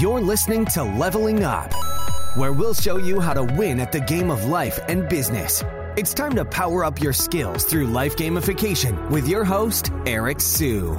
You're 0.00 0.22
listening 0.22 0.64
to 0.66 0.82
Leveling 0.82 1.44
Up, 1.44 1.74
where 2.34 2.54
we'll 2.54 2.72
show 2.72 2.96
you 2.96 3.20
how 3.20 3.34
to 3.34 3.44
win 3.44 3.78
at 3.78 3.92
the 3.92 4.00
game 4.00 4.30
of 4.30 4.46
life 4.46 4.80
and 4.88 5.06
business. 5.10 5.62
It's 5.94 6.14
time 6.14 6.34
to 6.36 6.44
power 6.46 6.86
up 6.86 7.02
your 7.02 7.12
skills 7.12 7.64
through 7.64 7.86
life 7.88 8.16
gamification 8.16 9.10
with 9.10 9.28
your 9.28 9.44
host, 9.44 9.90
Eric 10.06 10.40
Siu. 10.40 10.92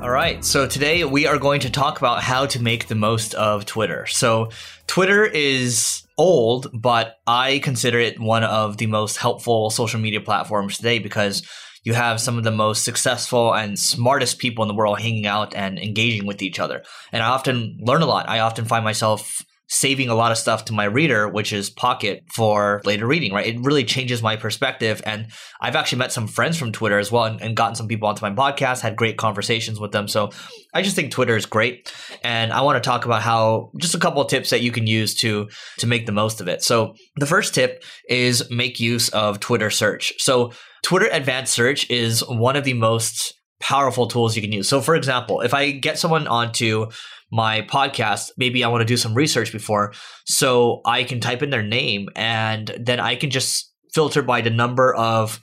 All 0.00 0.10
right, 0.10 0.44
so 0.44 0.68
today 0.68 1.02
we 1.02 1.26
are 1.26 1.36
going 1.36 1.62
to 1.62 1.70
talk 1.70 1.98
about 1.98 2.22
how 2.22 2.46
to 2.46 2.62
make 2.62 2.86
the 2.86 2.94
most 2.94 3.34
of 3.34 3.66
Twitter. 3.66 4.06
So, 4.06 4.50
Twitter 4.86 5.24
is 5.24 6.04
old, 6.16 6.70
but 6.72 7.18
I 7.26 7.58
consider 7.58 7.98
it 7.98 8.20
one 8.20 8.44
of 8.44 8.76
the 8.76 8.86
most 8.86 9.16
helpful 9.16 9.68
social 9.70 9.98
media 9.98 10.20
platforms 10.20 10.76
today 10.76 11.00
because 11.00 11.42
you 11.84 11.94
have 11.94 12.20
some 12.20 12.38
of 12.38 12.44
the 12.44 12.50
most 12.50 12.82
successful 12.82 13.54
and 13.54 13.78
smartest 13.78 14.38
people 14.38 14.64
in 14.64 14.68
the 14.68 14.74
world 14.74 14.98
hanging 14.98 15.26
out 15.26 15.54
and 15.54 15.78
engaging 15.78 16.26
with 16.26 16.42
each 16.42 16.58
other. 16.58 16.82
And 17.12 17.22
I 17.22 17.28
often 17.28 17.78
learn 17.80 18.02
a 18.02 18.06
lot. 18.06 18.28
I 18.28 18.40
often 18.40 18.64
find 18.64 18.84
myself 18.84 19.42
saving 19.74 20.08
a 20.08 20.14
lot 20.14 20.30
of 20.30 20.38
stuff 20.38 20.66
to 20.66 20.72
my 20.72 20.84
reader, 20.84 21.28
which 21.28 21.52
is 21.52 21.68
Pocket 21.68 22.22
for 22.32 22.80
later 22.84 23.08
reading, 23.08 23.32
right? 23.32 23.46
It 23.46 23.60
really 23.60 23.82
changes 23.82 24.22
my 24.22 24.36
perspective. 24.36 25.02
And 25.04 25.26
I've 25.60 25.74
actually 25.74 25.98
met 25.98 26.12
some 26.12 26.28
friends 26.28 26.56
from 26.56 26.70
Twitter 26.70 26.96
as 26.96 27.10
well 27.10 27.24
and, 27.24 27.42
and, 27.42 27.56
gotten 27.56 27.74
some 27.74 27.88
people 27.88 28.08
onto 28.08 28.24
my 28.24 28.30
podcast, 28.30 28.80
had 28.82 28.94
great 28.94 29.18
conversations 29.18 29.80
with 29.80 29.90
them. 29.90 30.06
So 30.06 30.30
I 30.72 30.82
just 30.82 30.94
think 30.94 31.10
Twitter 31.10 31.36
is 31.36 31.44
great. 31.44 31.92
And 32.22 32.52
I 32.52 32.60
want 32.60 32.82
to 32.82 32.88
talk 32.88 33.04
about 33.04 33.22
how 33.22 33.72
just 33.78 33.96
a 33.96 33.98
couple 33.98 34.22
of 34.22 34.28
tips 34.28 34.50
that 34.50 34.60
you 34.60 34.70
can 34.70 34.86
use 34.86 35.14
to, 35.16 35.48
to 35.78 35.86
make 35.88 36.06
the 36.06 36.12
most 36.12 36.40
of 36.40 36.46
it. 36.46 36.62
So 36.62 36.94
the 37.16 37.26
first 37.26 37.52
tip 37.52 37.82
is 38.08 38.48
make 38.50 38.78
use 38.78 39.08
of 39.08 39.40
Twitter 39.40 39.70
search. 39.70 40.12
So 40.18 40.52
Twitter 40.84 41.08
Advanced 41.10 41.52
Search 41.52 41.90
is 41.90 42.20
one 42.28 42.54
of 42.54 42.62
the 42.62 42.74
most 42.74 43.34
powerful 43.64 44.06
tools 44.06 44.36
you 44.36 44.42
can 44.42 44.52
use. 44.52 44.68
So, 44.68 44.82
for 44.82 44.94
example, 44.94 45.40
if 45.40 45.54
I 45.54 45.70
get 45.70 45.98
someone 45.98 46.26
onto 46.28 46.86
my 47.32 47.62
podcast, 47.62 48.30
maybe 48.36 48.62
I 48.62 48.68
want 48.68 48.82
to 48.82 48.86
do 48.86 48.98
some 48.98 49.14
research 49.14 49.52
before, 49.52 49.94
so 50.26 50.82
I 50.84 51.02
can 51.02 51.18
type 51.18 51.42
in 51.42 51.48
their 51.48 51.62
name 51.62 52.08
and 52.14 52.70
then 52.78 53.00
I 53.00 53.16
can 53.16 53.30
just 53.30 53.72
filter 53.94 54.20
by 54.20 54.42
the 54.42 54.50
number 54.50 54.94
of 54.94 55.40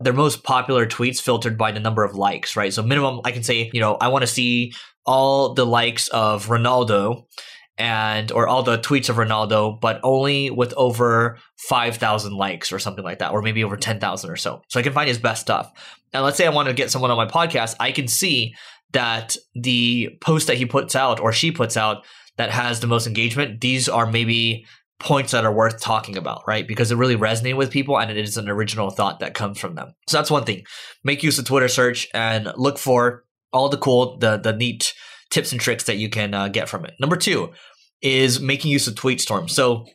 their 0.00 0.12
most 0.12 0.44
popular 0.44 0.86
tweets 0.86 1.20
filtered 1.20 1.56
by 1.56 1.72
the 1.72 1.80
number 1.80 2.04
of 2.04 2.14
likes, 2.14 2.56
right? 2.56 2.74
So 2.74 2.82
minimum, 2.82 3.22
I 3.24 3.32
can 3.32 3.42
say, 3.42 3.70
you 3.72 3.80
know, 3.80 3.96
I 4.00 4.08
want 4.08 4.22
to 4.22 4.26
see 4.26 4.74
all 5.06 5.54
the 5.54 5.64
likes 5.64 6.08
of 6.08 6.48
Ronaldo 6.48 7.24
and 7.78 8.30
or 8.32 8.46
all 8.46 8.62
the 8.62 8.78
tweets 8.78 9.08
of 9.08 9.16
Ronaldo, 9.16 9.80
but 9.80 10.00
only 10.02 10.50
with 10.50 10.74
over 10.74 11.38
five 11.68 11.96
thousand 11.96 12.34
likes 12.34 12.72
or 12.72 12.78
something 12.78 13.04
like 13.04 13.18
that, 13.20 13.32
or 13.32 13.42
maybe 13.42 13.64
over 13.64 13.76
ten 13.76 13.98
thousand 13.98 14.30
or 14.30 14.36
so. 14.36 14.62
So 14.68 14.78
I 14.78 14.82
can 14.82 14.92
find 14.92 15.08
his 15.08 15.18
best 15.18 15.42
stuff. 15.42 15.72
And 16.12 16.24
let's 16.24 16.36
say 16.36 16.46
I 16.46 16.50
want 16.50 16.68
to 16.68 16.74
get 16.74 16.90
someone 16.90 17.10
on 17.10 17.16
my 17.16 17.26
podcast, 17.26 17.74
I 17.80 17.92
can 17.92 18.08
see 18.08 18.54
that 18.92 19.36
the 19.54 20.10
post 20.20 20.46
that 20.48 20.58
he 20.58 20.66
puts 20.66 20.94
out 20.94 21.20
or 21.20 21.32
she 21.32 21.50
puts 21.50 21.76
out 21.76 22.04
that 22.36 22.50
has 22.50 22.80
the 22.80 22.86
most 22.86 23.06
engagement, 23.06 23.60
these 23.60 23.88
are 23.88 24.10
maybe 24.10 24.66
points 24.98 25.32
that 25.32 25.44
are 25.44 25.52
worth 25.52 25.80
talking 25.80 26.16
about, 26.16 26.42
right? 26.46 26.68
Because 26.68 26.92
it 26.92 26.96
really 26.96 27.16
resonates 27.16 27.56
with 27.56 27.70
people 27.70 27.98
and 27.98 28.10
it 28.10 28.16
is 28.16 28.36
an 28.36 28.48
original 28.48 28.90
thought 28.90 29.20
that 29.20 29.34
comes 29.34 29.58
from 29.58 29.74
them. 29.74 29.94
So 30.06 30.18
that's 30.18 30.30
one 30.30 30.44
thing. 30.44 30.64
Make 31.02 31.22
use 31.22 31.38
of 31.38 31.44
Twitter 31.44 31.68
search 31.68 32.08
and 32.14 32.52
look 32.56 32.78
for 32.78 33.24
all 33.52 33.68
the 33.68 33.78
cool, 33.78 34.18
the 34.18 34.36
the 34.36 34.52
neat 34.52 34.94
tips 35.32 35.50
and 35.50 35.60
tricks 35.60 35.84
that 35.84 35.96
you 35.96 36.08
can 36.08 36.34
uh, 36.34 36.46
get 36.46 36.68
from 36.68 36.84
it. 36.84 36.94
Number 37.00 37.16
two 37.16 37.52
is 38.02 38.38
making 38.38 38.70
use 38.70 38.86
of 38.86 38.94
TweetStorm. 38.94 39.50
So 39.50 39.86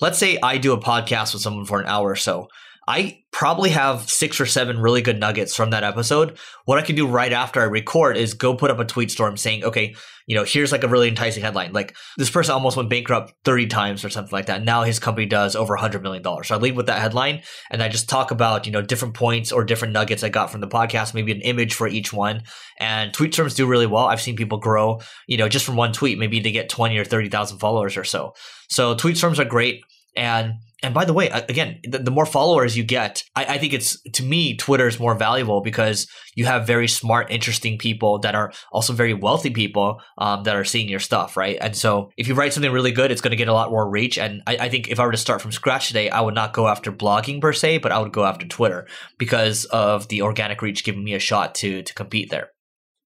let's 0.00 0.18
say 0.18 0.38
I 0.42 0.58
do 0.58 0.72
a 0.72 0.80
podcast 0.80 1.32
with 1.32 1.42
someone 1.42 1.64
for 1.64 1.80
an 1.80 1.86
hour 1.86 2.10
or 2.10 2.16
so. 2.16 2.46
I 2.86 3.22
probably 3.30 3.70
have 3.70 4.10
six 4.10 4.40
or 4.40 4.46
seven 4.46 4.78
really 4.78 5.02
good 5.02 5.20
nuggets 5.20 5.54
from 5.54 5.70
that 5.70 5.84
episode. 5.84 6.36
What 6.64 6.78
I 6.78 6.82
can 6.82 6.96
do 6.96 7.06
right 7.06 7.32
after 7.32 7.60
I 7.60 7.64
record 7.64 8.16
is 8.16 8.34
go 8.34 8.56
put 8.56 8.70
up 8.70 8.80
a 8.80 8.84
tweet 8.84 9.10
storm 9.10 9.36
saying, 9.36 9.64
okay, 9.64 9.94
you 10.26 10.36
know, 10.36 10.44
here's 10.44 10.72
like 10.72 10.82
a 10.82 10.88
really 10.88 11.08
enticing 11.08 11.42
headline. 11.42 11.72
Like 11.72 11.96
this 12.16 12.30
person 12.30 12.54
almost 12.54 12.76
went 12.76 12.90
bankrupt 12.90 13.34
30 13.44 13.68
times 13.68 14.04
or 14.04 14.10
something 14.10 14.32
like 14.32 14.46
that. 14.46 14.64
Now 14.64 14.82
his 14.82 14.98
company 14.98 15.26
does 15.26 15.54
over 15.54 15.76
$100 15.76 16.02
million. 16.02 16.24
So 16.44 16.54
I 16.54 16.58
leave 16.58 16.76
with 16.76 16.86
that 16.86 17.00
headline 17.00 17.42
and 17.70 17.82
I 17.82 17.88
just 17.88 18.08
talk 18.08 18.32
about, 18.32 18.66
you 18.66 18.72
know, 18.72 18.82
different 18.82 19.14
points 19.14 19.52
or 19.52 19.64
different 19.64 19.94
nuggets 19.94 20.24
I 20.24 20.28
got 20.28 20.50
from 20.50 20.60
the 20.60 20.68
podcast, 20.68 21.14
maybe 21.14 21.32
an 21.32 21.40
image 21.40 21.74
for 21.74 21.86
each 21.86 22.12
one. 22.12 22.42
And 22.78 23.14
tweet 23.14 23.32
storms 23.32 23.54
do 23.54 23.66
really 23.66 23.86
well. 23.86 24.06
I've 24.06 24.20
seen 24.20 24.36
people 24.36 24.58
grow, 24.58 25.00
you 25.28 25.36
know, 25.36 25.48
just 25.48 25.64
from 25.64 25.76
one 25.76 25.92
tweet. 25.92 26.18
Maybe 26.18 26.40
they 26.40 26.52
get 26.52 26.68
20 26.68 26.98
or 26.98 27.04
30,000 27.04 27.58
followers 27.58 27.96
or 27.96 28.04
so. 28.04 28.34
So 28.68 28.94
tweet 28.94 29.16
storms 29.16 29.38
are 29.38 29.44
great. 29.44 29.82
And 30.16 30.54
and 30.82 30.92
by 30.92 31.04
the 31.04 31.12
way, 31.12 31.28
again, 31.28 31.80
the, 31.84 31.98
the 31.98 32.10
more 32.10 32.26
followers 32.26 32.76
you 32.76 32.82
get, 32.82 33.22
I, 33.36 33.44
I, 33.44 33.58
think 33.58 33.72
it's 33.72 34.00
to 34.12 34.22
me 34.22 34.56
Twitter 34.56 34.88
is 34.88 34.98
more 34.98 35.14
valuable 35.14 35.60
because 35.60 36.08
you 36.34 36.44
have 36.46 36.66
very 36.66 36.88
smart, 36.88 37.30
interesting 37.30 37.78
people 37.78 38.18
that 38.20 38.34
are 38.34 38.52
also 38.72 38.92
very 38.92 39.14
wealthy 39.14 39.50
people 39.50 40.00
um, 40.18 40.42
that 40.42 40.56
are 40.56 40.64
seeing 40.64 40.88
your 40.88 40.98
stuff, 40.98 41.36
right? 41.36 41.56
And 41.60 41.76
so 41.76 42.10
if 42.16 42.26
you 42.26 42.34
write 42.34 42.52
something 42.52 42.72
really 42.72 42.90
good, 42.90 43.12
it's 43.12 43.20
going 43.20 43.30
to 43.30 43.36
get 43.36 43.48
a 43.48 43.52
lot 43.52 43.70
more 43.70 43.88
reach. 43.88 44.18
And 44.18 44.42
I, 44.46 44.56
I, 44.56 44.68
think 44.68 44.88
if 44.88 44.98
I 44.98 45.06
were 45.06 45.12
to 45.12 45.18
start 45.18 45.40
from 45.40 45.52
scratch 45.52 45.86
today, 45.86 46.10
I 46.10 46.20
would 46.20 46.34
not 46.34 46.52
go 46.52 46.66
after 46.66 46.90
blogging 46.90 47.40
per 47.40 47.52
se, 47.52 47.78
but 47.78 47.92
I 47.92 48.00
would 48.00 48.12
go 48.12 48.24
after 48.24 48.46
Twitter 48.46 48.88
because 49.18 49.64
of 49.66 50.08
the 50.08 50.22
organic 50.22 50.62
reach 50.62 50.84
giving 50.84 51.04
me 51.04 51.14
a 51.14 51.20
shot 51.20 51.54
to 51.56 51.82
to 51.82 51.94
compete 51.94 52.30
there. 52.30 52.50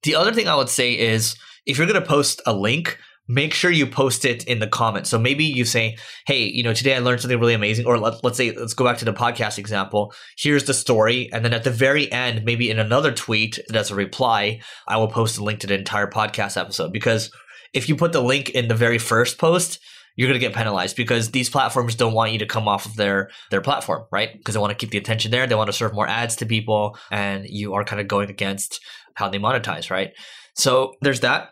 The 0.03 0.15
other 0.15 0.33
thing 0.33 0.49
I 0.49 0.57
would 0.57 0.71
say 0.71 0.99
is 0.99 1.37
if 1.67 1.77
you're 1.77 1.87
going 1.87 2.01
to 2.01 2.09
post 2.09 2.41
a 2.47 2.55
link 2.55 2.99
make 3.29 3.53
sure 3.53 3.71
you 3.71 3.87
post 3.87 4.25
it 4.25 4.45
in 4.45 4.59
the 4.61 4.67
comments. 4.67 5.11
So 5.11 5.19
maybe 5.19 5.45
you 5.45 5.65
say, 5.65 5.97
hey, 6.27 6.45
you 6.45 6.63
know, 6.63 6.73
today 6.73 6.95
I 6.95 7.01
learned 7.01 7.21
something 7.21 7.39
really 7.39 7.55
amazing. 7.55 7.87
Or 7.87 7.99
let, 7.99 8.25
us 8.25 8.37
say, 8.37 8.53
let's 8.53 8.75
go 8.75 8.85
back 8.85 8.99
to 8.99 9.05
the 9.05 9.13
podcast 9.13 9.59
example. 9.59 10.13
Here's 10.39 10.65
the 10.65 10.75
story. 10.75 11.31
And 11.33 11.45
then 11.45 11.53
at 11.53 11.65
the 11.65 11.71
very 11.71 12.11
end, 12.13 12.45
maybe 12.45 12.71
in 12.71 12.79
another 12.79 13.13
tweet 13.13 13.59
that's 13.69 13.91
a 13.91 13.95
reply, 13.95 14.61
I 14.87 14.97
will 14.97 15.09
post 15.09 15.39
a 15.39 15.45
link 15.45 15.61
to 15.61 15.67
the 15.67 15.75
entire 15.75 16.07
podcast 16.07 16.61
episode. 16.61 16.93
Because 16.93 17.31
if 17.73 17.89
you 17.89 17.97
put 17.97 18.13
the 18.13 18.23
link 18.23 18.51
in 18.51 18.69
the 18.69 18.75
very 18.75 18.99
first 18.99 19.39
post, 19.39 19.81
you're 20.15 20.29
going 20.29 20.41
to 20.41 20.47
get 20.47 20.57
penalized 20.57 20.97
because 20.97 21.31
these 21.31 21.51
platforms 21.51 21.95
don't 21.95 22.15
want 22.15 22.33
you 22.33 22.39
to 22.39 22.47
come 22.47 22.69
off 22.69 22.87
of 22.87 22.97
their 22.97 23.29
their 23.51 23.61
platform, 23.61 24.07
right? 24.11 24.33
Because 24.33 24.55
they 24.55 24.61
want 24.61 24.71
to 24.71 24.77
keep 24.77 24.91
the 24.91 24.99
attention 24.99 25.31
there. 25.31 25.47
They 25.47 25.55
want 25.55 25.69
to 25.69 25.75
serve 25.75 25.93
more 25.93 26.09
ads 26.09 26.37
to 26.37 26.47
people 26.47 26.99
and 27.11 27.47
you 27.47 27.75
are 27.75 27.85
kind 27.85 28.01
of 28.01 28.09
going 28.09 28.31
against 28.31 28.81
how 29.15 29.29
they 29.29 29.39
monetize, 29.39 29.91
right? 29.91 30.13
So 30.56 30.94
there's 31.03 31.21
that. 31.21 31.50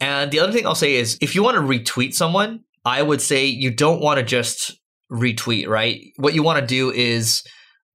And 0.00 0.30
the 0.30 0.40
other 0.40 0.52
thing 0.52 0.66
I'll 0.66 0.74
say 0.74 0.94
is 0.94 1.18
if 1.20 1.34
you 1.34 1.42
want 1.42 1.56
to 1.56 1.60
retweet 1.60 2.14
someone, 2.14 2.60
I 2.84 3.02
would 3.02 3.20
say 3.20 3.46
you 3.46 3.70
don't 3.70 4.00
want 4.00 4.18
to 4.18 4.24
just 4.24 4.78
retweet, 5.10 5.68
right? 5.68 6.00
What 6.16 6.34
you 6.34 6.42
want 6.42 6.60
to 6.60 6.66
do 6.66 6.90
is 6.90 7.42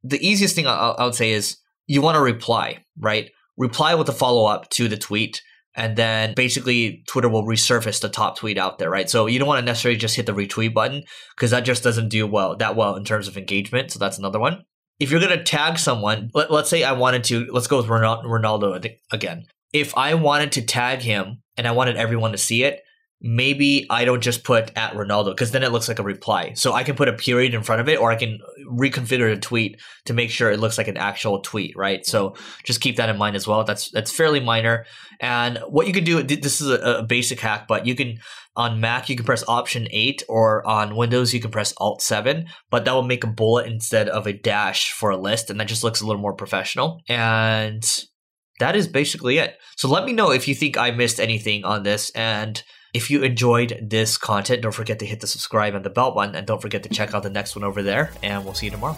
the 0.04 0.26
easiest 0.26 0.56
thing 0.56 0.68
I, 0.68 0.74
I 0.74 1.06
would 1.06 1.16
say 1.16 1.32
is 1.32 1.58
you 1.88 2.02
want 2.02 2.16
to 2.16 2.22
reply, 2.22 2.84
right? 2.98 3.30
Reply 3.58 3.96
with 3.96 4.10
a 4.10 4.14
follow 4.14 4.46
up 4.46 4.70
to 4.72 4.88
the 4.88 4.98
tweet. 4.98 5.42
And 5.76 5.96
then 5.96 6.34
basically 6.36 7.04
Twitter 7.08 7.30
will 7.30 7.46
resurface 7.46 8.02
the 8.02 8.10
top 8.10 8.38
tweet 8.38 8.58
out 8.58 8.80
there, 8.80 8.90
right? 8.90 9.10
So 9.10 9.28
you 9.28 9.40
don't 9.40 9.48
want 9.48 9.60
to 9.60 9.66
necessarily 9.66 9.98
just 9.98 10.16
hit 10.16 10.26
the 10.26 10.34
retweet 10.34 10.74
button 10.74 11.04
because 11.36 11.52
that 11.52 11.62
just 11.62 11.84
doesn't 11.84 12.10
do 12.10 12.28
well 12.28 12.58
that 12.58 12.76
well 12.76 12.96
in 12.96 13.06
terms 13.06 13.28
of 13.28 13.38
engagement. 13.38 13.92
So 13.92 14.00
that's 14.00 14.18
another 14.18 14.40
one. 14.40 14.66
If 15.00 15.12
you're 15.12 15.22
going 15.22 15.38
to 15.38 15.44
tag 15.44 15.78
someone, 15.78 16.32
let, 16.34 16.52
us 16.52 16.70
say 16.70 16.84
I 16.84 16.92
wanted 16.92 17.24
to, 17.26 17.48
let's 17.52 17.68
go 17.68 17.78
with 17.78 17.86
Ronaldo 17.86 18.94
again 19.12 19.46
if 19.74 19.98
I 19.98 20.16
wanted 20.16 20.54
to 20.54 20.62
tag 20.62 21.00
him 21.00 21.42
and 21.58 21.68
I 21.68 21.72
wanted 21.72 21.98
everyone 21.98 22.32
to 22.32 22.38
see 22.38 22.64
it, 22.64 22.82
maybe 23.22 23.86
I 23.90 24.06
don't 24.06 24.22
just 24.22 24.44
put 24.44 24.72
at 24.78 24.94
Ronaldo 24.94 25.32
because 25.32 25.52
then 25.52 25.64
it 25.64 25.72
looks 25.72 25.88
like 25.88 26.00
a 26.00 26.04
reply. 26.04 26.54
So 26.54 26.74
I 26.74 26.84
can 26.84 26.96
put 26.96 27.10
a 27.10 27.14
period 27.14 27.54
in 27.54 27.64
front 27.64 27.82
of 27.82 27.90
it 27.90 28.00
or 28.00 28.12
I 28.12 28.16
can 28.16 28.40
reconfigure 28.66 29.34
the 29.34 29.40
tweet 29.40 29.80
to 30.06 30.14
make 30.14 30.30
sure 30.32 30.50
it 30.50 30.60
looks 30.60 30.78
like 30.78 30.88
an 30.88 30.98
actual 30.98 31.42
tweet, 31.42 31.76
right? 31.76 32.06
So 32.06 32.36
just 32.64 32.82
keep 32.82 32.96
that 32.96 33.10
in 33.10 33.18
mind 33.18 33.36
as 33.36 33.46
well. 33.46 33.64
That's 33.64 33.92
that's 33.92 34.12
fairly 34.12 34.40
minor. 34.40 34.86
And 35.20 35.60
what 35.68 35.88
you 35.88 35.94
can 35.94 36.06
do 36.06 36.24
this 36.24 36.62
is 36.62 36.70
a, 36.70 37.00
a 37.00 37.04
basic 37.04 37.40
hack, 37.42 37.68
but 37.68 37.86
you 37.86 37.94
can 37.94 38.20
on 38.56 38.80
Mac 38.80 39.10
you 39.10 39.16
can 39.16 39.26
press 39.26 39.44
option 39.48 39.88
8 39.92 40.24
or 40.30 40.66
on 40.66 40.96
Windows 40.96 41.34
you 41.34 41.42
can 41.42 41.52
press 41.52 41.74
alt 41.78 42.02
7, 42.02 42.48
but 42.70 42.86
that 42.86 42.94
will 42.94 43.04
make 43.04 43.24
a 43.24 43.28
bullet 43.28 43.68
instead 43.68 44.08
of 44.08 44.28
a 44.28 44.34
dash 44.34 44.92
for 44.92 45.10
a 45.10 45.18
list 45.18 45.50
and 45.50 45.60
that 45.60 45.68
just 45.68 45.84
looks 45.84 46.00
a 46.00 46.06
little 46.06 46.22
more 46.22 46.34
professional. 46.34 47.02
And 47.10 47.86
that 48.60 48.76
is 48.76 48.88
basically 48.88 49.40
it. 49.40 49.58
So 49.76 49.90
let 49.90 50.06
me 50.06 50.14
know 50.14 50.32
if 50.32 50.48
you 50.48 50.56
think 50.56 50.78
I 50.78 50.92
missed 50.92 51.20
anything 51.20 51.66
on 51.66 51.84
this. 51.84 52.12
And 52.12 52.62
if 52.94 53.10
you 53.10 53.24
enjoyed 53.24 53.78
this 53.82 54.18
content, 54.18 54.62
don't 54.62 54.74
forget 54.74 55.00
to 55.00 55.06
hit 55.06 55.22
the 55.22 55.28
subscribe 55.28 55.76
and 55.76 55.84
the 55.84 55.90
bell 55.90 56.12
button. 56.12 56.36
And 56.36 56.46
don't 56.46 56.62
forget 56.62 56.84
to 56.84 56.90
check 56.90 57.14
out 57.14 57.24
the 57.24 57.30
next 57.30 57.56
one 57.56 57.64
over 57.64 57.82
there. 57.82 58.12
And 58.22 58.46
we'll 58.46 58.54
see 58.54 58.68
you 58.68 58.72
tomorrow. 58.72 58.98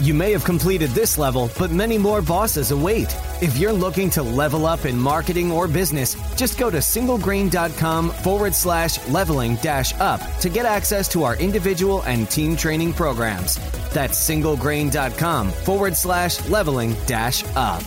You 0.00 0.14
may 0.14 0.32
have 0.32 0.44
completed 0.44 0.90
this 0.90 1.18
level, 1.18 1.50
but 1.58 1.70
many 1.70 1.98
more 1.98 2.22
bosses 2.22 2.70
await. 2.70 3.14
If 3.42 3.58
you're 3.58 3.72
looking 3.72 4.08
to 4.10 4.22
level 4.22 4.64
up 4.64 4.86
in 4.86 4.98
marketing 4.98 5.52
or 5.52 5.68
business, 5.68 6.16
just 6.36 6.58
go 6.58 6.70
to 6.70 6.78
singlegrain.com 6.78 8.08
forward 8.10 8.54
slash 8.54 9.06
leveling 9.08 9.56
dash 9.56 9.92
up 10.00 10.22
to 10.40 10.48
get 10.48 10.64
access 10.64 11.06
to 11.08 11.24
our 11.24 11.36
individual 11.36 12.00
and 12.04 12.30
team 12.30 12.56
training 12.56 12.94
programs. 12.94 13.56
That's 13.90 14.18
singlegrain.com 14.18 15.50
forward 15.50 15.94
slash 15.94 16.48
leveling 16.48 16.96
dash 17.06 17.44
up. 17.54 17.82